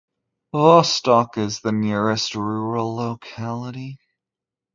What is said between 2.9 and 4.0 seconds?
locality.